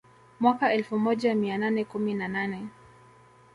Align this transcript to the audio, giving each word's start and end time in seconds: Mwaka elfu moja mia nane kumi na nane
Mwaka 0.39 0.73
elfu 0.73 0.99
moja 0.99 1.35
mia 1.35 1.57
nane 1.57 1.85
kumi 1.85 2.13
na 2.13 2.27
nane 2.27 2.67